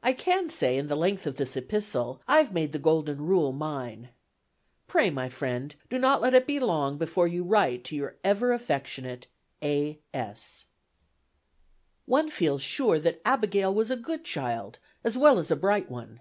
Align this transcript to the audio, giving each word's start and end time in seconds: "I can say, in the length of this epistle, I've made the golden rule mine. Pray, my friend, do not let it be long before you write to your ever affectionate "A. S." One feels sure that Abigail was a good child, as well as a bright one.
"I 0.00 0.12
can 0.12 0.48
say, 0.48 0.76
in 0.78 0.86
the 0.86 0.94
length 0.94 1.26
of 1.26 1.38
this 1.38 1.56
epistle, 1.56 2.22
I've 2.28 2.52
made 2.52 2.70
the 2.70 2.78
golden 2.78 3.20
rule 3.26 3.50
mine. 3.50 4.10
Pray, 4.86 5.10
my 5.10 5.28
friend, 5.28 5.74
do 5.90 5.98
not 5.98 6.20
let 6.22 6.34
it 6.34 6.46
be 6.46 6.60
long 6.60 6.98
before 6.98 7.26
you 7.26 7.42
write 7.42 7.82
to 7.86 7.96
your 7.96 8.14
ever 8.22 8.52
affectionate 8.52 9.26
"A. 9.64 9.98
S." 10.14 10.66
One 12.04 12.30
feels 12.30 12.62
sure 12.62 13.00
that 13.00 13.20
Abigail 13.24 13.74
was 13.74 13.90
a 13.90 13.96
good 13.96 14.24
child, 14.24 14.78
as 15.02 15.18
well 15.18 15.36
as 15.36 15.50
a 15.50 15.56
bright 15.56 15.90
one. 15.90 16.20